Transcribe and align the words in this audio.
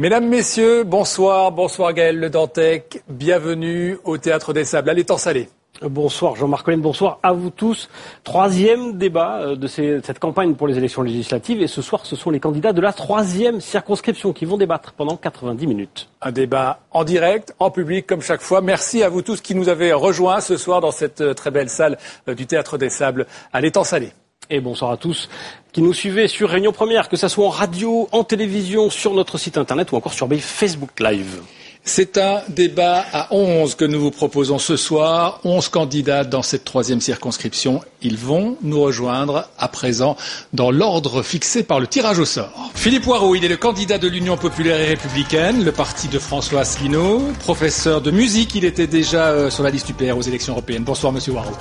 Mesdames, 0.00 0.28
Messieurs, 0.28 0.82
bonsoir, 0.84 1.52
bonsoir 1.52 1.92
Gaël 1.92 2.18
Le 2.18 2.30
Dantec, 2.30 3.02
bienvenue 3.10 3.98
au 4.04 4.16
Théâtre 4.16 4.54
des 4.54 4.64
Sables, 4.64 4.88
à 4.88 4.94
l'étang 4.94 5.18
salé. 5.18 5.50
Bonsoir 5.82 6.36
Jean-Marc 6.36 6.64
Collen, 6.64 6.80
bonsoir 6.80 7.18
à 7.22 7.34
vous 7.34 7.50
tous. 7.50 7.90
Troisième 8.24 8.96
débat 8.96 9.42
euh, 9.42 9.56
de 9.56 9.66
cette 9.66 10.18
campagne 10.18 10.54
pour 10.54 10.68
les 10.68 10.78
élections 10.78 11.02
législatives 11.02 11.60
et 11.60 11.66
ce 11.66 11.82
soir 11.82 12.06
ce 12.06 12.16
sont 12.16 12.30
les 12.30 12.40
candidats 12.40 12.72
de 12.72 12.80
la 12.80 12.94
troisième 12.94 13.60
circonscription 13.60 14.32
qui 14.32 14.46
vont 14.46 14.56
débattre 14.56 14.94
pendant 14.94 15.18
90 15.18 15.66
minutes. 15.66 16.08
Un 16.22 16.32
débat 16.32 16.80
en 16.92 17.04
direct, 17.04 17.54
en 17.58 17.70
public 17.70 18.06
comme 18.06 18.22
chaque 18.22 18.40
fois. 18.40 18.62
Merci 18.62 19.02
à 19.02 19.10
vous 19.10 19.20
tous 19.20 19.42
qui 19.42 19.54
nous 19.54 19.68
avez 19.68 19.92
rejoints 19.92 20.40
ce 20.40 20.56
soir 20.56 20.80
dans 20.80 20.92
cette 20.92 21.20
euh, 21.20 21.34
très 21.34 21.50
belle 21.50 21.68
salle 21.68 21.98
euh, 22.26 22.34
du 22.34 22.46
Théâtre 22.46 22.78
des 22.78 22.88
Sables 22.88 23.26
à 23.52 23.60
l'étang 23.60 23.84
salé. 23.84 24.14
Et 24.52 24.58
bonsoir 24.58 24.90
à 24.90 24.96
tous 24.96 25.28
qui 25.72 25.80
nous 25.80 25.92
suivez 25.92 26.26
sur 26.26 26.50
Réunion 26.50 26.72
Première, 26.72 27.08
que 27.08 27.16
ce 27.16 27.28
soit 27.28 27.46
en 27.46 27.50
radio, 27.50 28.08
en 28.10 28.24
télévision, 28.24 28.90
sur 28.90 29.14
notre 29.14 29.38
site 29.38 29.56
internet 29.56 29.92
ou 29.92 29.96
encore 29.96 30.12
sur 30.12 30.28
Facebook 30.40 30.90
Live. 30.98 31.40
C'est 31.84 32.18
un 32.18 32.40
débat 32.48 33.04
à 33.12 33.32
11 33.32 33.76
que 33.76 33.84
nous 33.84 34.00
vous 34.00 34.10
proposons 34.10 34.58
ce 34.58 34.76
soir. 34.76 35.40
11 35.44 35.68
candidats 35.68 36.24
dans 36.24 36.42
cette 36.42 36.64
troisième 36.64 37.00
circonscription. 37.00 37.80
Ils 38.02 38.16
vont 38.16 38.56
nous 38.62 38.80
rejoindre 38.80 39.48
à 39.56 39.68
présent 39.68 40.16
dans 40.52 40.72
l'ordre 40.72 41.22
fixé 41.22 41.62
par 41.62 41.78
le 41.78 41.86
tirage 41.86 42.18
au 42.18 42.24
sort. 42.24 42.70
Philippe 42.74 43.04
Poirot, 43.04 43.36
il 43.36 43.44
est 43.44 43.48
le 43.48 43.56
candidat 43.56 43.98
de 43.98 44.08
l'Union 44.08 44.36
populaire 44.36 44.80
et 44.80 44.86
républicaine, 44.86 45.64
le 45.64 45.72
parti 45.72 46.08
de 46.08 46.18
François 46.18 46.62
Asselineau. 46.62 47.22
Professeur 47.38 48.00
de 48.00 48.10
musique, 48.10 48.56
il 48.56 48.64
était 48.64 48.88
déjà 48.88 49.28
euh, 49.28 49.48
sur 49.48 49.62
la 49.62 49.70
liste 49.70 49.88
UPR 49.88 50.16
aux 50.16 50.22
élections 50.22 50.54
européennes. 50.54 50.82
Bonsoir, 50.82 51.12
monsieur 51.12 51.32
Poirot. 51.32 51.54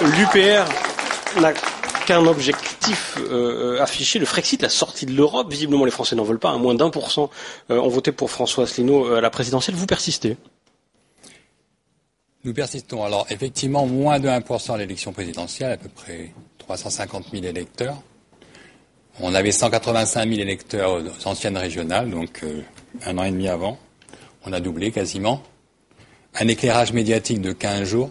L'UPR 0.00 0.64
qu'un 2.04 2.26
objectif 2.26 3.18
euh, 3.18 3.80
affiché, 3.80 4.18
le 4.18 4.26
Frexit, 4.26 4.60
la 4.62 4.68
sortie 4.68 5.06
de 5.06 5.12
l'Europe. 5.12 5.50
Visiblement, 5.50 5.84
les 5.84 5.90
Français 5.90 6.16
n'en 6.16 6.24
veulent 6.24 6.38
pas. 6.38 6.52
À 6.52 6.56
moins 6.58 6.74
d'un 6.74 6.90
pour 6.90 7.10
cent 7.10 7.30
euh, 7.70 7.80
ont 7.80 7.88
voté 7.88 8.12
pour 8.12 8.30
François 8.30 8.64
Asselineau 8.64 9.06
euh, 9.06 9.18
à 9.18 9.20
la 9.20 9.30
présidentielle. 9.30 9.76
Vous 9.76 9.86
persistez? 9.86 10.36
Nous 12.44 12.52
persistons. 12.52 13.04
Alors, 13.04 13.26
effectivement, 13.30 13.86
moins 13.86 14.20
de 14.20 14.28
1% 14.28 14.74
à 14.74 14.78
l'élection 14.78 15.12
présidentielle, 15.12 15.72
à 15.72 15.76
peu 15.76 15.88
près 15.88 16.32
350 16.58 17.26
000 17.32 17.44
électeurs. 17.44 17.96
On 19.20 19.34
avait 19.34 19.52
185 19.52 20.28
000 20.28 20.40
électeurs 20.40 20.92
aux 20.92 21.28
anciennes 21.28 21.56
régionales, 21.56 22.10
donc 22.10 22.44
un 23.06 23.16
an 23.16 23.22
et 23.22 23.30
demi 23.30 23.48
avant. 23.48 23.78
On 24.44 24.52
a 24.52 24.60
doublé 24.60 24.90
quasiment. 24.90 25.42
Un 26.34 26.48
éclairage 26.48 26.92
médiatique 26.92 27.40
de 27.40 27.52
15 27.52 27.88
jours. 27.88 28.10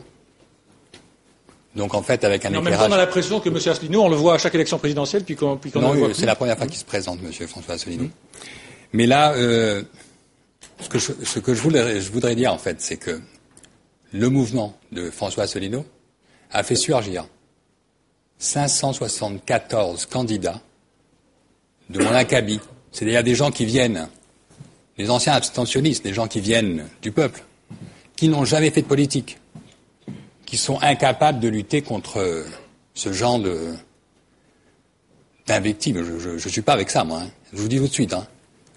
Donc 1.75 1.95
en 1.95 2.03
fait, 2.03 2.23
avec 2.23 2.45
un 2.45 2.49
éclairage... 2.49 2.67
En 2.67 2.69
même 2.69 2.79
temps, 2.79 2.95
on 2.95 2.97
a 2.97 2.97
l'impression 2.97 3.39
que 3.39 3.49
M. 3.49 3.55
Asselineau, 3.55 4.03
on 4.03 4.09
le 4.09 4.15
voit 4.15 4.35
à 4.35 4.37
chaque 4.37 4.53
élection 4.53 4.77
présidentielle, 4.77 5.23
puis 5.23 5.35
qu'on 5.35 5.57
qu 5.57 5.69
Non, 5.77 6.13
c'est 6.13 6.25
la 6.25 6.35
première 6.35 6.57
fois 6.57 6.67
qu'il 6.67 6.77
se 6.77 6.85
présente, 6.85 7.19
M. 7.23 7.47
François 7.47 7.75
Asselineau. 7.75 8.09
Mais 8.93 9.07
là, 9.07 9.33
euh, 9.33 9.81
ce 10.79 10.89
que, 10.89 10.99
je, 10.99 11.11
ce 11.23 11.39
que 11.39 11.53
je, 11.53 11.61
voudrais, 11.61 11.99
je 11.99 12.11
voudrais 12.11 12.35
dire, 12.35 12.53
en 12.53 12.59
fait, 12.59 12.79
c'est 12.79 12.97
que 12.97 13.19
le 14.11 14.29
mouvement 14.29 14.77
de 14.91 15.09
François 15.09 15.43
Asselineau 15.43 15.85
a 16.51 16.61
fait 16.61 16.75
surgir 16.75 17.25
574 18.37 20.05
candidats 20.05 20.61
de 21.89 22.03
mon 22.03 22.11
acabit. 22.11 22.59
C'est-à-dire 22.91 23.23
des 23.23 23.33
gens 23.33 23.49
qui 23.49 23.65
viennent, 23.65 24.07
des 24.97 25.09
anciens 25.09 25.33
abstentionnistes, 25.33 26.03
des 26.03 26.13
gens 26.13 26.27
qui 26.27 26.39
viennent 26.39 26.87
du 27.01 27.11
peuple, 27.11 27.43
qui 28.15 28.27
n'ont 28.27 28.45
jamais 28.45 28.69
fait 28.69 28.83
de 28.83 28.87
politique, 28.87 29.39
qui 30.53 30.59
sont 30.59 30.79
incapables 30.83 31.39
de 31.39 31.47
lutter 31.47 31.81
contre 31.81 32.45
ce 32.93 33.11
genre 33.11 33.39
de 33.39 33.73
d'invectives. 35.47 35.99
Je 36.19 36.29
ne 36.29 36.37
suis 36.37 36.61
pas 36.61 36.73
avec 36.73 36.91
ça, 36.91 37.03
moi. 37.03 37.21
Hein. 37.21 37.29
Je 37.51 37.57
vous 37.57 37.67
dis 37.67 37.77
tout 37.77 37.87
de 37.87 37.91
suite. 37.91 38.13
Hein. 38.13 38.27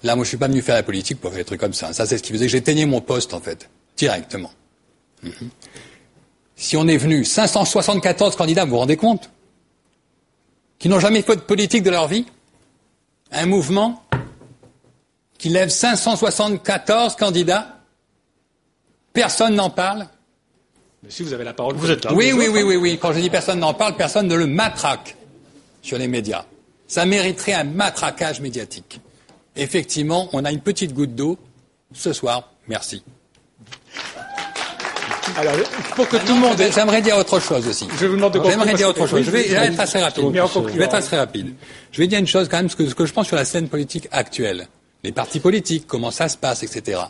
Là, 0.02 0.16
moi, 0.16 0.24
je 0.24 0.28
suis 0.30 0.38
pas 0.38 0.48
venu 0.48 0.62
faire 0.62 0.76
la 0.76 0.82
politique 0.82 1.20
pour 1.20 1.32
faire 1.32 1.40
des 1.40 1.44
trucs 1.44 1.60
comme 1.60 1.74
ça. 1.74 1.92
Ça, 1.92 2.06
c'est 2.06 2.16
ce 2.16 2.22
qui 2.22 2.32
faisait 2.32 2.46
que 2.46 2.50
j'éteignais 2.50 2.86
mon 2.86 3.02
poste, 3.02 3.34
en 3.34 3.40
fait, 3.40 3.68
directement. 3.94 4.52
Mhm. 5.22 5.50
Si 6.56 6.78
on 6.78 6.88
est 6.88 6.96
venu 6.96 7.26
574 7.26 8.36
candidats, 8.36 8.64
vous 8.64 8.70
vous 8.70 8.78
rendez 8.78 8.96
compte? 8.96 9.28
Qui 10.78 10.88
n'ont 10.88 10.98
jamais 10.98 11.20
fait 11.20 11.36
de 11.36 11.42
politique 11.42 11.82
de 11.82 11.90
leur 11.90 12.08
vie? 12.08 12.24
Un 13.32 13.44
mouvement 13.44 14.02
qui 15.36 15.50
lève 15.50 15.68
574 15.68 17.16
candidats 17.16 17.76
Personne 19.12 19.54
n'en 19.54 19.70
parle 19.70 20.08
si 21.08 21.22
vous 21.22 21.32
avez 21.32 21.44
la 21.44 21.52
parole, 21.52 21.76
vous, 21.76 21.90
êtes 21.90 22.04
là. 22.04 22.12
Oui, 22.12 22.32
oui, 22.32 22.48
oui, 22.50 22.62
oui, 22.62 22.76
oui. 22.76 22.98
Quand 23.00 23.12
je 23.12 23.20
dis 23.20 23.30
personne 23.30 23.60
n'en 23.60 23.74
parle, 23.74 23.96
personne 23.96 24.26
ne 24.26 24.34
le 24.34 24.46
matraque 24.46 25.16
sur 25.82 25.98
les 25.98 26.08
médias. 26.08 26.44
Ça 26.88 27.04
mériterait 27.06 27.54
un 27.54 27.64
matraquage 27.64 28.40
médiatique. 28.40 29.00
Effectivement, 29.56 30.28
on 30.32 30.44
a 30.44 30.52
une 30.52 30.60
petite 30.60 30.92
goutte 30.92 31.14
d'eau 31.14 31.38
ce 31.92 32.12
soir. 32.12 32.50
Merci. 32.68 33.02
Alors, 35.36 35.54
pour 35.96 36.08
que 36.08 36.16
tout 36.18 36.34
le 36.34 36.40
monde. 36.40 36.56
J'aimerais 36.72 37.02
dire 37.02 37.16
autre 37.16 37.40
chose 37.40 37.66
aussi. 37.66 37.88
Je 37.98 38.06
vous 38.06 38.16
demande 38.16 38.32
de 38.34 38.40
J'aimerais 38.44 38.74
dire 38.74 38.88
autre 38.88 39.06
chose. 39.06 39.22
je 39.22 39.30
vais, 39.30 39.50
être 39.50 39.80
assez 39.80 39.98
rapide. 39.98 40.24
Je 40.24 40.78
vais 40.78 40.84
être 40.84 40.94
assez 40.94 41.16
rapide. 41.16 41.54
Je 41.90 42.00
vais 42.00 42.06
dire 42.06 42.18
une 42.18 42.26
chose 42.26 42.48
quand 42.48 42.58
même, 42.58 42.70
ce 42.70 42.76
que, 42.76 42.88
ce 42.88 42.94
que 42.94 43.06
je 43.06 43.12
pense 43.12 43.26
sur 43.26 43.36
la 43.36 43.44
scène 43.44 43.68
politique 43.68 44.08
actuelle, 44.12 44.68
les 45.02 45.12
partis 45.12 45.40
politiques, 45.40 45.86
comment 45.86 46.10
ça 46.10 46.28
se 46.28 46.36
passe, 46.36 46.62
etc. 46.62 47.00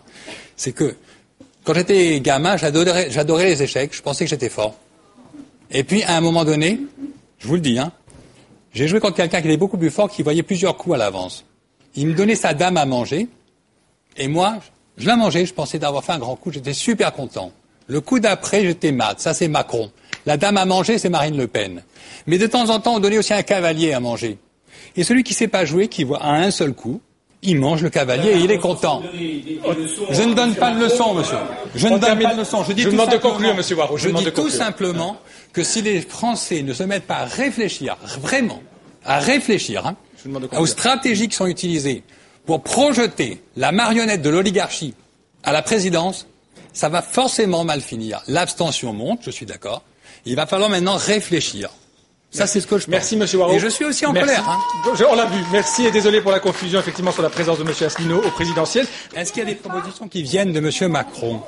C'est 0.56 0.72
que 0.72 0.96
quand 1.66 1.74
j'étais 1.74 2.20
gamin, 2.20 2.56
j'adorais, 2.56 3.44
les 3.44 3.62
échecs, 3.62 3.90
je 3.92 4.00
pensais 4.00 4.24
que 4.24 4.30
j'étais 4.30 4.48
fort. 4.48 4.76
Et 5.72 5.82
puis, 5.82 6.04
à 6.04 6.16
un 6.16 6.20
moment 6.20 6.44
donné, 6.44 6.78
je 7.38 7.48
vous 7.48 7.56
le 7.56 7.60
dis, 7.60 7.76
hein, 7.76 7.90
j'ai 8.72 8.86
joué 8.86 9.00
contre 9.00 9.16
quelqu'un 9.16 9.40
qui 9.40 9.48
était 9.48 9.56
beaucoup 9.56 9.76
plus 9.76 9.90
fort, 9.90 10.08
qui 10.08 10.22
voyait 10.22 10.44
plusieurs 10.44 10.76
coups 10.76 10.94
à 10.94 10.98
l'avance. 10.98 11.44
Il 11.96 12.06
me 12.06 12.14
donnait 12.14 12.36
sa 12.36 12.54
dame 12.54 12.76
à 12.76 12.86
manger, 12.86 13.26
et 14.16 14.28
moi, 14.28 14.58
je 14.96 15.08
la 15.08 15.16
mangeais, 15.16 15.44
je 15.44 15.52
pensais 15.52 15.80
d'avoir 15.80 16.04
fait 16.04 16.12
un 16.12 16.18
grand 16.18 16.36
coup, 16.36 16.52
j'étais 16.52 16.72
super 16.72 17.12
content. 17.12 17.50
Le 17.88 18.00
coup 18.00 18.20
d'après, 18.20 18.62
j'étais 18.62 18.92
mat, 18.92 19.18
ça 19.18 19.34
c'est 19.34 19.48
Macron. 19.48 19.90
La 20.24 20.36
dame 20.36 20.58
à 20.58 20.66
manger, 20.66 20.98
c'est 20.98 21.08
Marine 21.08 21.36
Le 21.36 21.48
Pen. 21.48 21.82
Mais 22.28 22.38
de 22.38 22.46
temps 22.46 22.70
en 22.70 22.78
temps, 22.78 22.94
on 22.94 23.00
donnait 23.00 23.18
aussi 23.18 23.34
un 23.34 23.42
cavalier 23.42 23.92
à 23.92 23.98
manger. 23.98 24.38
Et 24.94 25.02
celui 25.02 25.24
qui 25.24 25.32
ne 25.32 25.36
sait 25.36 25.48
pas 25.48 25.64
jouer, 25.64 25.88
qui 25.88 26.04
voit 26.04 26.22
à 26.22 26.30
un 26.30 26.52
seul 26.52 26.74
coup, 26.74 27.00
il 27.42 27.58
mange 27.58 27.82
le 27.82 27.90
cavalier 27.90 28.30
et 28.30 28.38
il 28.38 28.50
est 28.50 28.58
content. 28.58 29.02
Je 29.12 30.22
ne 30.22 30.34
donne 30.34 30.54
pas 30.54 30.72
de 30.72 30.80
leçon, 30.80 31.14
monsieur. 31.14 31.36
Je 31.74 31.88
ne 31.88 31.98
donne 31.98 32.18
pas 32.18 32.34
de 32.34 32.40
leçon. 32.40 32.64
Je 32.64 32.72
dis 32.72 32.84
tout 32.84 32.90
demande 32.90 33.10
de 33.10 33.18
conclure, 33.18 33.54
monsieur 33.54 33.76
Warro. 33.76 33.96
Je, 33.96 34.08
dis 34.08 34.32
tout 34.32 34.50
simplement 34.50 35.18
que 35.52 35.62
si 35.62 35.82
les 35.82 36.00
Français 36.00 36.62
ne 36.62 36.72
se 36.72 36.82
mettent 36.82 37.06
pas 37.06 37.18
à 37.18 37.24
réfléchir, 37.24 37.96
vraiment, 38.20 38.62
à 39.04 39.18
réfléchir 39.18 39.86
hein, 39.86 39.96
aux 40.58 40.66
stratégies 40.66 41.28
qui 41.28 41.36
sont 41.36 41.46
utilisées 41.46 42.02
pour 42.46 42.62
projeter 42.62 43.42
la 43.56 43.72
marionnette 43.72 44.22
de 44.22 44.30
l'oligarchie 44.30 44.94
à 45.44 45.52
la 45.52 45.62
présidence, 45.62 46.26
ça 46.72 46.88
va 46.88 47.02
forcément 47.02 47.64
mal 47.64 47.80
finir. 47.80 48.22
L'abstention 48.28 48.92
monte, 48.92 49.20
je 49.22 49.30
suis 49.30 49.46
d'accord. 49.46 49.82
Il 50.24 50.36
va 50.36 50.46
falloir 50.46 50.68
maintenant 50.68 50.96
réfléchir. 50.96 51.70
Ça, 52.36 52.46
c'est 52.46 52.60
ce 52.60 52.66
que 52.66 52.76
je 52.76 52.84
pense. 52.84 52.90
Merci, 52.90 53.16
Monsieur 53.16 53.38
Waro. 53.38 53.52
Et 53.52 53.58
je 53.58 53.68
suis 53.68 53.84
aussi 53.84 54.04
en 54.04 54.12
colère. 54.12 54.44
Hein. 54.48 54.94
on 55.10 55.14
l'a 55.14 55.24
vu. 55.26 55.42
Merci 55.52 55.86
et 55.86 55.90
désolé 55.90 56.20
pour 56.20 56.32
la 56.32 56.40
confusion, 56.40 56.78
effectivement, 56.78 57.12
sur 57.12 57.22
la 57.22 57.30
présence 57.30 57.58
de 57.58 57.64
Monsieur 57.64 57.86
Asselineau 57.86 58.18
au 58.18 58.30
présidentiel. 58.30 58.86
Est-ce 59.14 59.32
qu'il 59.32 59.42
y 59.42 59.46
a 59.46 59.48
des 59.48 59.54
propositions 59.54 60.06
qui 60.08 60.22
viennent 60.22 60.52
de 60.52 60.60
Monsieur 60.60 60.88
Macron? 60.88 61.40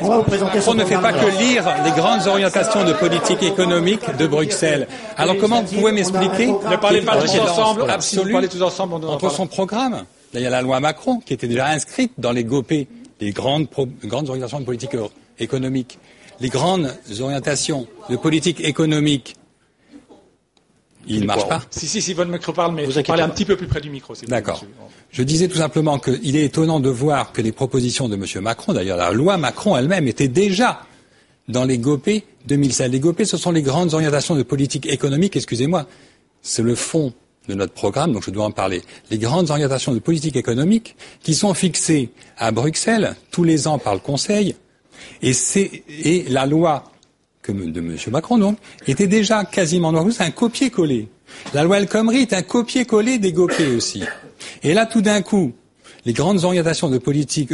Macron 0.00 0.74
ne 0.74 0.84
fait 0.84 0.98
pas 0.98 1.12
que 1.12 1.38
lire 1.38 1.64
les 1.84 1.92
grandes 1.92 2.26
orientations 2.26 2.84
de 2.84 2.92
politique 2.92 3.42
économique 3.44 4.00
de 4.16 4.26
Bruxelles? 4.26 4.88
Alors 5.16 5.36
comment 5.38 5.62
vous 5.62 5.76
pouvez 5.76 5.92
m'expliquer 5.92 6.48
Ne 6.48 6.76
parlez 6.76 7.02
pas 7.02 7.16
tous 7.16 7.38
ensemble, 7.38 7.88
absolument, 7.88 8.40
tous 8.42 8.62
ensemble. 8.62 8.94
entre 9.06 9.30
son 9.30 9.46
programme, 9.46 10.04
il 10.32 10.40
y 10.40 10.46
a 10.46 10.50
la 10.50 10.62
loi 10.62 10.80
Macron 10.80 11.20
qui 11.24 11.32
était 11.32 11.46
déjà 11.46 11.68
inscrite 11.68 12.12
dans 12.18 12.32
les 12.32 12.42
GOP, 12.42 12.72
les 13.20 13.30
grandes, 13.30 13.68
grandes 14.04 14.28
orientations 14.28 14.58
de 14.58 14.64
politique 14.64 14.96
économique 15.38 15.98
les 16.40 16.48
grandes 16.48 16.92
orientations 17.20 17.86
de 18.10 18.16
politique 18.16 18.60
économique, 18.60 19.36
il 21.06 21.20
ne 21.20 21.26
marche 21.26 21.46
pas. 21.48 21.62
Si, 21.70 21.86
si, 21.86 22.00
si, 22.00 22.14
votre 22.14 22.30
micro 22.30 22.52
parle, 22.52 22.74
mais 22.74 22.86
vous 22.86 23.02
parlez 23.02 23.22
un 23.22 23.28
petit 23.28 23.44
peu 23.44 23.56
plus 23.56 23.66
près 23.66 23.80
du 23.80 23.90
micro. 23.90 24.14
D'accord. 24.26 24.64
Je 25.10 25.22
disais 25.22 25.48
tout 25.48 25.58
simplement 25.58 25.98
qu'il 25.98 26.36
est 26.36 26.44
étonnant 26.44 26.80
de 26.80 26.88
voir 26.88 27.32
que 27.32 27.42
les 27.42 27.52
propositions 27.52 28.08
de 28.08 28.16
M. 28.16 28.24
Macron, 28.42 28.72
d'ailleurs 28.72 28.96
la 28.96 29.12
loi 29.12 29.36
Macron 29.36 29.76
elle-même, 29.76 30.08
était 30.08 30.28
déjà 30.28 30.80
dans 31.48 31.64
les 31.64 31.78
GOP 31.78 32.08
2016. 32.46 32.90
Les 32.90 33.00
GOP, 33.00 33.24
ce 33.24 33.36
sont 33.36 33.52
les 33.52 33.62
grandes 33.62 33.94
orientations 33.94 34.34
de 34.34 34.42
politique 34.42 34.86
économique, 34.86 35.36
excusez-moi, 35.36 35.86
c'est 36.42 36.62
le 36.62 36.74
fond 36.74 37.12
de 37.48 37.54
notre 37.54 37.74
programme, 37.74 38.12
donc 38.12 38.24
je 38.24 38.30
dois 38.30 38.46
en 38.46 38.50
parler. 38.50 38.82
Les 39.10 39.18
grandes 39.18 39.50
orientations 39.50 39.92
de 39.92 39.98
politique 39.98 40.36
économique 40.36 40.96
qui 41.22 41.34
sont 41.34 41.52
fixées 41.52 42.10
à 42.38 42.50
Bruxelles 42.52 43.16
tous 43.30 43.44
les 43.44 43.68
ans 43.68 43.78
par 43.78 43.92
le 43.92 44.00
Conseil 44.00 44.54
et, 45.22 45.32
et 45.88 46.24
la 46.28 46.46
loi 46.46 46.84
de 47.48 47.80
M. 47.80 47.96
Macron, 48.10 48.38
donc, 48.38 48.58
était 48.86 49.06
déjà 49.06 49.44
quasiment 49.44 49.92
noire. 49.92 50.06
C'est 50.10 50.22
un 50.22 50.30
copier-coller. 50.30 51.08
La 51.52 51.62
loi 51.64 51.78
El 51.78 51.88
Khomri 51.88 52.22
est 52.22 52.32
un 52.32 52.42
copier-coller 52.42 53.18
des 53.18 53.32
GOP 53.32 53.52
aussi. 53.76 54.02
Et 54.62 54.72
là, 54.72 54.86
tout 54.86 55.02
d'un 55.02 55.20
coup, 55.22 55.52
les 56.04 56.12
grandes 56.12 56.44
orientations 56.44 56.88
de 56.88 56.98
politique 56.98 57.50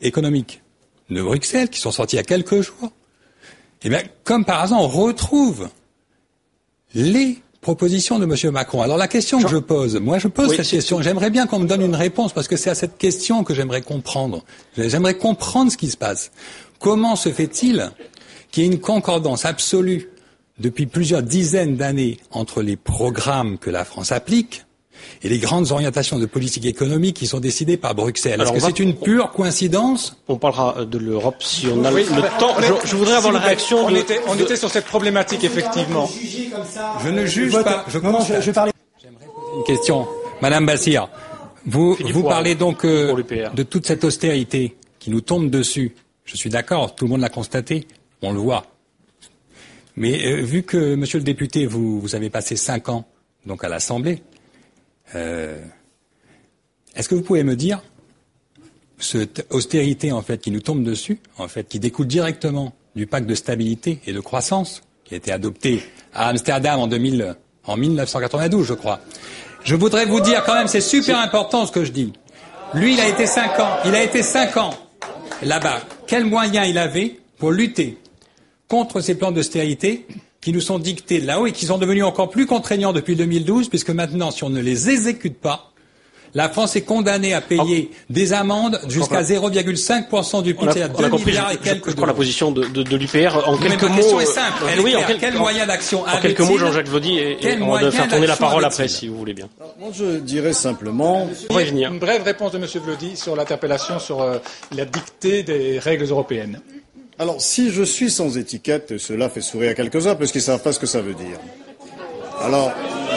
économique 0.00 0.62
de 1.10 1.22
Bruxelles, 1.22 1.68
qui 1.68 1.80
sont 1.80 1.90
sorties 1.90 2.16
il 2.16 2.18
y 2.18 2.20
a 2.20 2.24
quelques 2.24 2.60
jours, 2.60 2.92
eh 3.82 3.88
bien, 3.88 4.02
comme 4.24 4.44
par 4.44 4.62
hasard, 4.62 4.80
on 4.80 4.88
retrouve 4.88 5.68
les 6.94 7.38
proposition 7.64 8.18
de 8.18 8.24
M. 8.24 8.52
Macron. 8.52 8.82
Alors 8.82 8.98
la 8.98 9.08
question 9.08 9.40
que 9.40 9.48
je 9.48 9.56
pose, 9.56 9.96
moi 9.96 10.18
je 10.18 10.28
pose 10.28 10.54
cette 10.54 10.68
question, 10.68 11.00
j'aimerais 11.00 11.30
bien 11.30 11.46
qu'on 11.46 11.58
me 11.58 11.66
donne 11.66 11.80
une 11.80 11.94
réponse 11.94 12.34
parce 12.34 12.46
que 12.46 12.56
c'est 12.56 12.68
à 12.68 12.74
cette 12.74 12.98
question 12.98 13.42
que 13.42 13.54
j'aimerais 13.54 13.80
comprendre. 13.80 14.44
J'aimerais 14.76 15.14
comprendre 15.14 15.72
ce 15.72 15.78
qui 15.78 15.90
se 15.90 15.96
passe. 15.96 16.30
Comment 16.84 17.16
se 17.16 17.30
fait-il 17.30 17.90
qu'il 18.52 18.62
y 18.62 18.66
ait 18.66 18.70
une 18.70 18.78
concordance 18.78 19.46
absolue 19.46 20.10
depuis 20.58 20.84
plusieurs 20.84 21.22
dizaines 21.22 21.76
d'années 21.76 22.18
entre 22.30 22.60
les 22.60 22.76
programmes 22.76 23.56
que 23.56 23.70
la 23.70 23.86
France 23.86 24.12
applique 24.12 24.66
et 25.22 25.30
les 25.30 25.38
grandes 25.38 25.72
orientations 25.72 26.18
de 26.18 26.26
politique 26.26 26.66
économique 26.66 27.16
qui 27.16 27.26
sont 27.26 27.40
décidées 27.40 27.78
par 27.78 27.94
Bruxelles? 27.94 28.38
Est-ce 28.38 28.52
que 28.52 28.60
c'est 28.60 28.80
une 28.80 28.96
pure 28.96 29.32
coïncidence? 29.32 30.18
On 30.28 30.36
parlera 30.36 30.84
de 30.84 30.98
l'Europe 30.98 31.36
si 31.42 31.68
on 31.68 31.82
a 31.86 31.90
le 31.90 32.04
temps. 32.38 32.54
je, 32.84 32.96
voudrais 32.96 33.14
avoir 33.14 33.32
la 33.32 33.40
réaction. 33.40 33.78
On, 33.86 33.94
était, 33.94 34.20
on 34.28 34.38
était 34.38 34.56
sur 34.56 34.68
cette 34.68 34.84
problématique, 34.84 35.42
effectivement. 35.42 36.06
Je 37.02 37.08
ne 37.08 37.24
juge 37.24 37.54
pas. 37.62 37.86
Je, 37.88 37.98
commence. 37.98 38.28
je, 38.28 38.42
J'aimerais 38.42 38.72
poser 39.00 39.56
une 39.56 39.64
question. 39.64 40.06
Madame 40.42 40.66
Bassir, 40.66 41.08
vous, 41.64 41.96
vous 42.12 42.24
parlez 42.24 42.54
donc 42.56 42.84
euh, 42.84 43.22
de 43.54 43.62
toute 43.62 43.86
cette 43.86 44.04
austérité 44.04 44.76
qui 44.98 45.08
nous 45.08 45.22
tombe 45.22 45.48
dessus. 45.48 45.94
Je 46.24 46.36
suis 46.36 46.50
d'accord, 46.50 46.94
tout 46.94 47.04
le 47.04 47.10
monde 47.10 47.20
l'a 47.20 47.28
constaté, 47.28 47.86
on 48.22 48.32
le 48.32 48.38
voit. 48.38 48.66
Mais 49.96 50.26
euh, 50.26 50.42
vu 50.42 50.62
que, 50.62 50.94
monsieur 50.94 51.18
le 51.18 51.24
député, 51.24 51.66
vous, 51.66 52.14
avez 52.14 52.30
passé 52.30 52.56
cinq 52.56 52.88
ans 52.88 53.04
donc 53.46 53.62
à 53.62 53.68
l'Assemblée, 53.68 54.22
euh, 55.14 55.62
est-ce 56.96 57.08
que 57.08 57.14
vous 57.14 57.22
pouvez 57.22 57.44
me 57.44 57.56
dire 57.56 57.82
cette 58.98 59.46
austérité 59.50 60.12
en 60.12 60.22
fait 60.22 60.38
qui 60.38 60.50
nous 60.50 60.60
tombe 60.60 60.82
dessus, 60.82 61.18
en 61.36 61.48
fait, 61.48 61.68
qui 61.68 61.78
découle 61.78 62.06
directement 62.06 62.72
du 62.96 63.06
pacte 63.06 63.26
de 63.26 63.34
stabilité 63.34 64.00
et 64.06 64.12
de 64.12 64.20
croissance 64.20 64.82
qui 65.04 65.14
a 65.14 65.16
été 65.18 65.30
adopté 65.30 65.82
à 66.14 66.28
Amsterdam 66.28 66.80
en, 66.80 66.86
2000, 66.86 67.36
en 67.66 67.76
1992, 67.76 68.66
je 68.66 68.74
crois. 68.74 69.00
Je 69.62 69.74
voudrais 69.74 70.06
vous 70.06 70.20
dire 70.20 70.42
quand 70.44 70.54
même, 70.54 70.68
c'est 70.68 70.80
super 70.80 71.18
important 71.18 71.66
ce 71.66 71.72
que 71.72 71.84
je 71.84 71.92
dis. 71.92 72.12
Lui, 72.72 72.94
il 72.94 73.00
a 73.00 73.08
été 73.08 73.26
cinq 73.26 73.58
ans, 73.60 73.76
il 73.84 73.94
a 73.94 74.02
été 74.02 74.22
cinq 74.22 74.56
ans 74.56 74.74
là-bas. 75.42 75.80
Quels 76.14 76.26
moyens 76.26 76.68
il 76.68 76.78
avait 76.78 77.16
pour 77.38 77.50
lutter 77.50 77.98
contre 78.68 79.00
ces 79.00 79.18
plans 79.18 79.32
d'austérité 79.32 80.06
qui 80.40 80.52
nous 80.52 80.60
sont 80.60 80.78
dictés 80.78 81.18
là-haut 81.18 81.48
et 81.48 81.50
qui 81.50 81.66
sont 81.66 81.76
devenus 81.76 82.04
encore 82.04 82.30
plus 82.30 82.46
contraignants 82.46 82.92
depuis 82.92 83.16
2012, 83.16 83.68
puisque 83.68 83.90
maintenant, 83.90 84.30
si 84.30 84.44
on 84.44 84.48
ne 84.48 84.60
les 84.60 84.90
exécute 84.90 85.36
pas, 85.36 85.72
la 86.34 86.48
France 86.48 86.74
est 86.74 86.82
condamnée 86.82 87.32
à 87.32 87.40
payer 87.40 87.90
des 88.10 88.32
amendes 88.32 88.80
jusqu'à 88.88 89.22
0,5% 89.22 90.42
du 90.42 90.54
PIB, 90.54 90.72
c'est-à-dire 90.72 91.10
2 91.10 91.24
milliards 91.24 91.52
et 91.52 91.56
quelques 91.56 91.90
je, 91.90 91.96
je 91.96 92.04
la 92.06 92.12
position 92.14 92.50
de, 92.50 92.64
de, 92.64 92.82
de 92.82 92.96
l'UPR 92.96 93.48
en 93.48 93.56
quelques 93.56 93.84
mots. 93.84 93.96
question 93.96 94.20
est 94.20 94.26
simple. 94.26 94.64
Euh, 94.64 94.82
oui, 94.82 94.96
en 94.96 95.02
quel, 95.06 95.18
quel 95.18 95.34
moyen 95.34 95.64
d'action 95.66 96.02
En 96.02 96.20
quelques 96.20 96.40
mots, 96.40 96.58
Jean-Jacques 96.58 96.88
Vaudy, 96.88 97.18
et, 97.18 97.46
et 97.46 97.62
on 97.62 97.70
va 97.72 97.90
faire 97.90 98.08
tourner 98.08 98.26
la 98.26 98.36
parole 98.36 98.64
après, 98.64 98.88
si 98.88 99.06
vous 99.06 99.16
voulez 99.16 99.34
bien. 99.34 99.48
Moi, 99.78 99.90
je 99.92 100.18
dirais 100.18 100.52
simplement... 100.52 101.28
Une 101.50 101.98
brève 101.98 102.22
réponse 102.24 102.52
de 102.52 102.58
M. 102.58 102.66
Vaudy 102.84 103.16
sur 103.16 103.36
l'interpellation 103.36 103.98
sur 103.98 104.20
euh, 104.22 104.38
la 104.74 104.84
dictée 104.84 105.42
des 105.42 105.78
règles 105.78 106.04
européennes. 106.04 106.60
Alors, 107.18 107.40
si 107.40 107.70
je 107.70 107.84
suis 107.84 108.10
sans 108.10 108.36
étiquette, 108.36 108.98
cela 108.98 109.28
fait 109.28 109.40
sourire 109.40 109.70
à 109.70 109.74
quelques-uns 109.74 110.16
parce 110.16 110.32
qu'ils 110.32 110.40
ne 110.40 110.46
savent 110.46 110.62
pas 110.62 110.72
ce 110.72 110.80
que 110.80 110.86
ça 110.86 111.00
veut 111.00 111.14
dire. 111.14 111.38
Alors, 112.42 112.72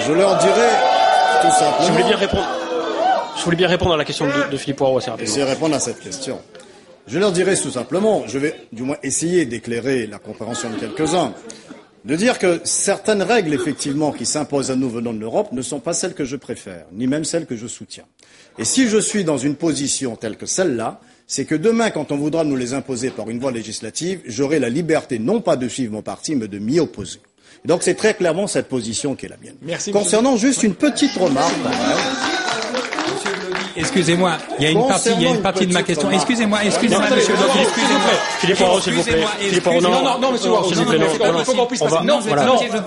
je 0.08 0.14
leur 0.14 0.38
dirais 0.38 0.70
tout 1.42 1.50
simplement. 1.50 1.88
Je 1.88 1.92
voulais 1.92 2.04
bien 2.04 2.18
répondre. 2.18 2.57
Je 3.38 3.44
voulais 3.44 3.58
bien 3.58 3.68
répondre 3.68 3.94
à 3.94 3.98
la 3.98 4.06
question 4.06 4.26
de, 4.26 4.52
de 4.52 4.58
Philippe 4.58 4.78
Poirot 4.78 4.98
assez 4.98 5.10
rapidement. 5.10 5.32
Essayer 5.32 5.46
répondre 5.46 5.76
à 5.76 5.80
cette 5.80 6.00
question. 6.00 6.40
Je 7.08 7.20
leur 7.20 7.32
dirais 7.32 7.56
tout 7.56 7.70
simplement, 7.72 8.24
je 8.28 8.38
vais 8.38 8.54
du 8.74 8.84
moins 8.84 8.98
essayer 9.04 9.46
d'éclairer 9.46 10.08
la 10.08 10.20
compréhension 10.20 10.70
de 10.70 10.76
quelques-uns, 10.76 11.34
de 12.04 12.16
dire 12.16 12.40
que 12.40 12.60
certaines 12.64 13.22
règles, 13.22 13.54
effectivement, 13.54 14.12
qui 14.12 14.26
s'imposent 14.26 14.72
à 14.72 14.76
nous 14.76 14.90
venant 14.90 15.14
de 15.14 15.20
l'Europe 15.20 15.52
ne 15.54 15.62
sont 15.62 15.80
pas 15.80 15.94
celles 15.94 16.14
que 16.14 16.26
je 16.26 16.36
préfère, 16.36 16.86
ni 16.92 17.08
même 17.08 17.24
celles 17.24 17.46
que 17.46 17.56
je 17.56 17.68
soutiens. 17.68 18.04
Et 18.58 18.66
si 18.66 18.90
je 18.90 18.98
suis 18.98 19.24
dans 19.24 19.38
une 19.38 19.56
position 19.56 20.16
telle 20.16 20.36
que 20.36 20.46
celle-là, 20.46 21.00
c'est 21.28 21.46
que 21.46 21.56
demain, 21.56 21.92
quand 21.92 22.12
on 22.12 22.18
voudra 22.18 22.44
nous 22.44 22.56
les 22.56 22.74
imposer 22.74 23.10
par 23.10 23.30
une 23.30 23.40
voie 23.40 23.52
législative, 23.52 24.22
j'aurai 24.26 24.60
la 24.60 24.70
liberté 24.70 25.20
non 25.20 25.42
pas 25.42 25.56
de 25.56 25.68
suivre 25.68 25.94
mon 25.94 26.02
parti, 26.02 26.36
mais 26.36 26.48
de 26.48 26.60
m'y 26.60 26.80
opposer. 26.80 27.20
Donc 27.66 27.84
c'est 27.84 27.96
très 27.96 28.14
clairement 28.14 28.48
cette 28.48 28.68
position 28.68 29.16
qui 29.16 29.26
est 29.26 29.30
la 29.30 29.38
mienne. 29.38 29.56
Merci, 29.62 29.92
Concernant 29.92 30.38
juste 30.38 30.64
une 30.64 30.76
petite 30.76 31.14
remarque. 31.14 31.54
Excusez-moi, 33.78 34.32
il 34.60 34.64
y 34.64 34.68
a 34.68 34.72
une 34.72 34.88
partie, 34.88 35.10
il 35.12 35.22
y 35.22 35.28
a 35.28 35.30
une 35.30 35.42
partie 35.42 35.68
de 35.68 35.74
ma 35.74 35.84
question. 35.84 36.10
Excusez-moi, 36.12 36.60
excusez-moi, 36.66 37.06
monsieur 37.10 37.34
excusez-moi. 37.62 38.12
Philippe 38.40 38.58
Poirot, 38.58 38.80
s'il 38.82 38.94
vous 38.94 39.04
plaît. 39.04 39.26
Philippe 39.40 39.64
Poirot, 39.64 39.82
non, 39.82 39.90
non, 40.04 40.20
non, 40.20 40.32
monsieur 40.32 40.50
Poirot, 40.50 40.68
s'il 40.68 40.78
vous 40.78 40.86
plaît, 40.86 41.00
non, 41.00 41.06
il 41.40 41.46
faut 41.46 41.54
qu'on 41.54 41.66
puisse 41.66 41.80
passer. 41.80 41.96
Non, 42.04 42.20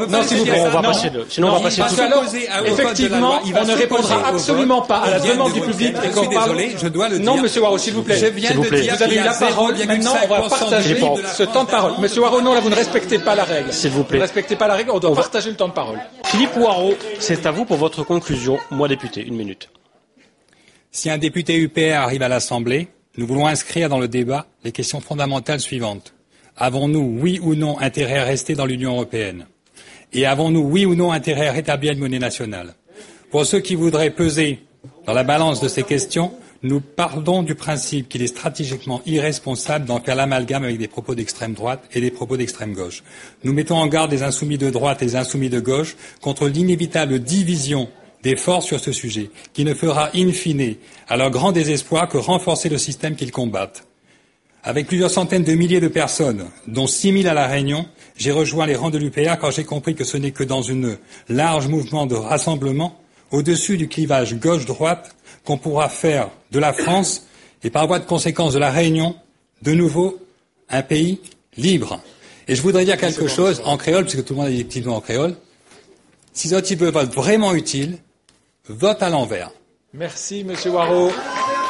non, 0.08 0.22
s'il 0.22 0.38
vous 0.38 0.44
plaît, 0.44 0.60
on 0.66 0.70
va 0.70 0.82
passer, 0.82 1.10
sinon 1.28 1.48
on 1.48 1.52
va 1.54 1.60
passer. 1.60 1.82
Alors, 2.00 2.24
effectivement, 2.66 3.40
on 3.44 3.64
ne 3.64 3.74
répondra 3.74 4.26
absolument 4.28 4.82
pas 4.82 4.98
à 4.98 5.10
la 5.10 5.20
demande 5.20 5.52
du 5.52 5.60
public 5.60 5.94
et 6.04 6.10
qu'on 6.10 6.26
parle. 6.26 6.56
je 6.76 6.88
dois 6.88 7.08
le 7.08 7.18
dire. 7.18 7.26
Non, 7.26 7.40
monsieur 7.40 7.60
Poirot, 7.60 7.78
s'il 7.78 7.94
vous 7.94 8.02
plaît. 8.02 8.18
Je 8.18 8.26
viens 8.26 8.50
de 8.50 8.68
dire 8.68 8.94
vous 8.96 9.02
avez 9.02 9.16
eu 9.16 9.24
la 9.24 9.32
parole. 9.32 9.74
Maintenant, 9.86 10.14
on 10.24 10.28
va 10.28 10.48
partager 10.48 10.96
ce 11.36 11.42
temps 11.44 11.64
de 11.64 11.70
parole. 11.70 11.92
Monsieur 11.98 12.20
Poirot, 12.20 12.40
non, 12.40 12.54
là, 12.54 12.60
vous 12.60 12.70
ne 12.70 12.74
respectez 12.74 13.18
pas 13.18 13.34
la 13.34 13.44
règle. 13.44 13.72
S'il 13.72 13.90
vous 13.90 14.04
plaît. 14.04 14.18
Vous 14.18 14.22
ne 14.22 14.26
respectez 14.26 14.56
pas 14.56 14.66
la 14.66 14.74
règle, 14.74 14.90
on 14.90 14.98
doit 14.98 15.14
partager 15.14 15.50
le 15.50 15.56
temps 15.56 15.68
de 15.68 15.72
parole. 15.72 15.98
Philippe 16.24 16.52
Poirot, 16.52 16.94
c'est 17.18 17.46
à 17.46 17.50
vous 17.50 17.64
pour 17.64 17.76
votre 17.76 18.02
conclusion. 18.04 18.58
Moi, 18.70 18.88
député, 18.88 19.24
une 19.26 19.36
minute. 19.36 19.68
Si 20.92 21.08
un 21.08 21.18
député 21.18 21.56
UPR 21.56 21.98
arrive 21.98 22.22
à 22.22 22.28
l'Assemblée, 22.28 22.88
nous 23.16 23.24
voulons 23.24 23.46
inscrire 23.46 23.88
dans 23.88 24.00
le 24.00 24.08
débat 24.08 24.46
les 24.64 24.72
questions 24.72 25.00
fondamentales 25.00 25.60
suivantes. 25.60 26.14
Avons-nous, 26.56 27.18
oui 27.20 27.38
ou 27.40 27.54
non, 27.54 27.78
intérêt 27.78 28.18
à 28.18 28.24
rester 28.24 28.54
dans 28.54 28.66
l'Union 28.66 28.94
européenne? 28.94 29.46
Et 30.12 30.26
avons-nous, 30.26 30.62
oui 30.62 30.86
ou 30.86 30.96
non, 30.96 31.12
intérêt 31.12 31.46
à 31.46 31.52
rétablir 31.52 31.92
une 31.92 32.00
monnaie 32.00 32.18
nationale? 32.18 32.74
Pour 33.30 33.46
ceux 33.46 33.60
qui 33.60 33.76
voudraient 33.76 34.10
peser 34.10 34.64
dans 35.06 35.12
la 35.12 35.22
balance 35.22 35.60
de 35.60 35.68
ces 35.68 35.84
questions, 35.84 36.32
nous 36.64 36.80
partons 36.80 37.44
du 37.44 37.54
principe 37.54 38.08
qu'il 38.08 38.22
est 38.22 38.26
stratégiquement 38.26 39.00
irresponsable 39.06 39.86
d'en 39.86 40.00
faire 40.00 40.16
l'amalgame 40.16 40.64
avec 40.64 40.78
des 40.78 40.88
propos 40.88 41.14
d'extrême 41.14 41.54
droite 41.54 41.84
et 41.94 42.00
des 42.00 42.10
propos 42.10 42.36
d'extrême 42.36 42.74
gauche. 42.74 43.04
Nous 43.44 43.52
mettons 43.52 43.76
en 43.76 43.86
garde 43.86 44.10
les 44.10 44.24
insoumis 44.24 44.58
de 44.58 44.70
droite 44.70 45.02
et 45.02 45.06
les 45.06 45.16
insoumis 45.16 45.50
de 45.50 45.60
gauche 45.60 45.96
contre 46.20 46.48
l'inévitable 46.48 47.20
division 47.20 47.88
d'efforts 48.22 48.62
sur 48.62 48.80
ce 48.80 48.92
sujet, 48.92 49.30
qui 49.52 49.64
ne 49.64 49.74
fera 49.74 50.10
in 50.14 50.32
fine, 50.32 50.76
à 51.08 51.16
leur 51.16 51.30
grand 51.30 51.52
désespoir, 51.52 52.08
que 52.08 52.18
renforcer 52.18 52.68
le 52.68 52.78
système 52.78 53.16
qu'ils 53.16 53.32
combattent. 53.32 53.84
Avec 54.62 54.86
plusieurs 54.86 55.10
centaines 55.10 55.44
de 55.44 55.54
milliers 55.54 55.80
de 55.80 55.88
personnes, 55.88 56.46
dont 56.66 56.86
six 56.86 57.12
mille 57.12 57.28
à 57.28 57.34
La 57.34 57.46
Réunion, 57.46 57.86
j'ai 58.16 58.30
rejoint 58.30 58.66
les 58.66 58.76
rangs 58.76 58.90
de 58.90 58.98
l'UPR 58.98 59.38
quand 59.40 59.50
j'ai 59.50 59.64
compris 59.64 59.94
que 59.94 60.04
ce 60.04 60.18
n'est 60.18 60.32
que 60.32 60.44
dans 60.44 60.70
un 60.70 60.96
large 61.30 61.68
mouvement 61.68 62.04
de 62.04 62.14
rassemblement, 62.14 63.00
au-dessus 63.30 63.78
du 63.78 63.88
clivage 63.88 64.34
gauche-droite, 64.34 65.16
qu'on 65.44 65.56
pourra 65.56 65.88
faire 65.88 66.28
de 66.50 66.58
la 66.58 66.74
France, 66.74 67.26
et 67.62 67.70
par 67.70 67.86
voie 67.86 67.98
de 67.98 68.04
conséquence 68.04 68.52
de 68.52 68.58
La 68.58 68.70
Réunion, 68.70 69.16
de 69.62 69.72
nouveau 69.72 70.18
un 70.68 70.82
pays 70.82 71.20
libre. 71.56 72.00
Et 72.46 72.54
je 72.54 72.62
voudrais 72.62 72.84
dire 72.84 72.96
quelque 72.98 73.28
chose 73.28 73.62
en 73.64 73.76
créole, 73.76 74.04
puisque 74.04 74.24
tout 74.24 74.34
le 74.34 74.40
monde 74.40 74.48
petits 74.48 74.82
mots 74.82 74.94
en 74.94 75.00
créole. 75.00 75.36
Si 76.32 76.48
ce 76.48 76.56
type 76.56 76.80
veut 76.80 76.88
être 76.88 77.14
vraiment 77.14 77.54
utile, 77.54 77.98
vote 78.70 79.02
à 79.02 79.10
l'envers. 79.10 79.50
Merci, 79.92 80.44
Monsieur 80.44 80.70
Waro. 80.70 81.10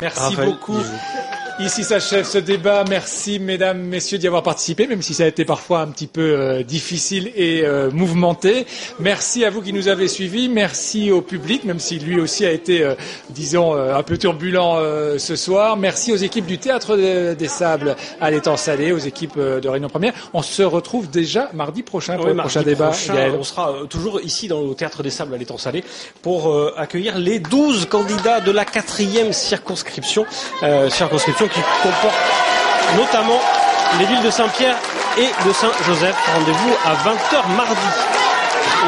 Merci 0.02 0.37
beaucoup. 0.37 0.76
Ici 1.61 1.85
s'achève 1.85 2.25
ce 2.25 2.38
débat. 2.38 2.85
Merci, 2.88 3.38
mesdames, 3.38 3.83
messieurs, 3.83 4.17
d'y 4.17 4.26
avoir 4.26 4.43
participé, 4.43 4.87
même 4.87 5.02
si 5.02 5.12
ça 5.12 5.25
a 5.25 5.26
été 5.26 5.45
parfois 5.45 5.81
un 5.81 5.88
petit 5.88 6.07
peu 6.07 6.23
euh, 6.23 6.62
difficile 6.62 7.31
et 7.37 7.67
euh, 7.67 7.90
mouvementé. 7.90 8.64
Merci 8.99 9.45
à 9.45 9.50
vous 9.50 9.61
qui 9.61 9.75
nous 9.75 9.88
avez 9.88 10.09
suivis. 10.09 10.49
Merci 10.49 11.12
au 11.12 11.21
public, 11.21 11.64
même 11.64 11.79
si 11.79 11.99
lui 11.99 12.19
aussi 12.19 12.47
a 12.47 12.50
été, 12.50 12.83
euh, 12.83 12.95
disons, 13.29 13.75
un 13.75 14.02
peu 14.02 14.17
turbulent 14.17 14.79
ce 15.19 15.37
soir. 15.37 15.76
Merci 15.76 16.14
aux 16.14 16.17
équipes 16.17 16.47
du 16.47 16.57
Théâtre 16.57 16.97
des 16.97 17.49
Sables 17.49 17.95
à 18.23 18.31
l'étang 18.31 18.57
salé, 18.57 18.93
aux 18.93 18.99
équipes 18.99 19.38
de 19.38 19.69
Réunion 19.69 19.90
Première. 19.90 20.14
On 20.33 20.40
se 20.40 20.62
retrouve 20.62 21.11
déjà 21.11 21.50
mardi 21.52 21.83
prochain 21.83 22.17
pour 22.17 22.26
le 22.26 22.37
prochain 22.37 22.62
débat. 22.62 22.93
on 23.38 23.43
sera 23.45 23.75
toujours 23.90 24.19
ici 24.23 24.49
dans 24.49 24.62
le 24.62 24.75
Théâtre 24.75 25.02
des 25.02 25.11
Sables 25.11 25.35
à 25.35 25.37
l'étang 25.37 25.59
salé 25.59 25.85
pour 26.23 26.57
accueillir 26.79 27.19
les 27.19 27.38
12 27.38 27.85
candidats 27.87 28.40
de 28.40 28.50
la 28.50 28.64
quatrième 28.64 29.35
circonscription, 29.35 30.25
circonscription 30.88 31.50
qui 31.52 31.61
comporte 31.83 32.14
notamment 32.97 33.40
les 33.99 34.07
villes 34.07 34.23
de 34.23 34.30
Saint-Pierre 34.30 34.76
et 35.19 35.28
de 35.47 35.52
Saint-Joseph. 35.52 36.16
Rendez-vous 36.37 36.75
à 36.85 36.95
20h 36.95 37.57
mardi. 37.57 37.88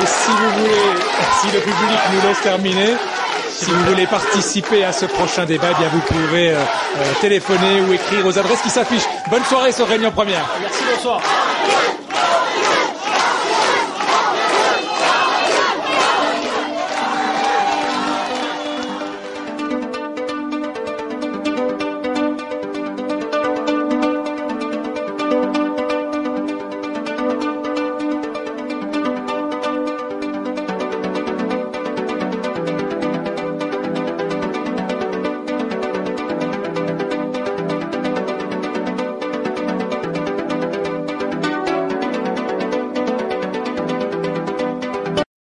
Et 0.03 0.07
si 0.07 0.31
vous 0.31 0.51
voulez, 0.61 1.01
si 1.41 1.47
le 1.53 1.61
public 1.61 1.99
nous 2.15 2.29
laisse 2.29 2.41
terminer, 2.41 2.97
si 3.51 3.71
vous 3.71 3.85
voulez 3.85 4.07
participer 4.07 4.85
à 4.85 4.93
ce 4.93 5.07
prochain 5.07 5.45
débat, 5.45 5.69
eh 5.73 5.79
bien 5.79 5.89
vous 5.93 6.01
pouvez 6.01 6.51
euh, 6.51 6.57
euh, 6.99 7.13
téléphoner 7.21 7.81
ou 7.87 7.93
écrire 7.93 8.27
aux 8.27 8.39
adresses 8.39 8.63
qui 8.63 8.71
s'affichent. 8.71 9.09
Bonne 9.31 9.45
soirée 9.45 9.73
sur 9.73 9.87
Réunion 9.87 10.11
Première. 10.11 10.45
Merci, 10.61 10.83
bonsoir. 10.95 11.21